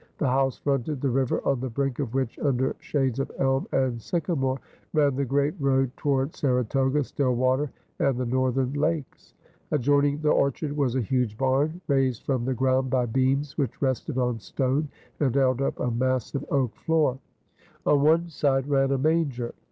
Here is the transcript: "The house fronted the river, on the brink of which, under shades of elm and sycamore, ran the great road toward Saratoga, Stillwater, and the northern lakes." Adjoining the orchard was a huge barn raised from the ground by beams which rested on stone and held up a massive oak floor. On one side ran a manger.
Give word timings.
"The 0.17 0.25
house 0.27 0.57
fronted 0.57 0.99
the 0.99 1.11
river, 1.11 1.41
on 1.47 1.59
the 1.59 1.69
brink 1.69 1.99
of 1.99 2.15
which, 2.15 2.39
under 2.39 2.75
shades 2.79 3.19
of 3.19 3.31
elm 3.37 3.67
and 3.71 4.01
sycamore, 4.01 4.57
ran 4.95 5.15
the 5.15 5.23
great 5.25 5.53
road 5.59 5.91
toward 5.95 6.33
Saratoga, 6.35 7.03
Stillwater, 7.03 7.69
and 7.99 8.17
the 8.17 8.25
northern 8.25 8.73
lakes." 8.73 9.35
Adjoining 9.69 10.17
the 10.17 10.31
orchard 10.31 10.75
was 10.75 10.95
a 10.95 11.01
huge 11.01 11.37
barn 11.37 11.81
raised 11.87 12.23
from 12.25 12.45
the 12.45 12.53
ground 12.55 12.89
by 12.89 13.05
beams 13.05 13.59
which 13.59 13.79
rested 13.79 14.17
on 14.17 14.39
stone 14.39 14.89
and 15.19 15.35
held 15.35 15.61
up 15.61 15.79
a 15.79 15.91
massive 15.91 16.43
oak 16.49 16.75
floor. 16.77 17.19
On 17.85 18.01
one 18.01 18.27
side 18.27 18.67
ran 18.67 18.89
a 18.91 18.97
manger. 18.97 19.53